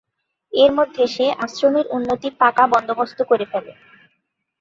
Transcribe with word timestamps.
এর 0.53 0.71
মধ্যে 0.77 1.03
সে 1.07 1.25
আশ্রমের্ 1.45 1.87
উন্নতির 1.91 2.33
পাকা 2.41 2.63
বন্দোবস্ত 2.73 3.19
করে 3.29 3.45
ফেলে। 3.51 3.71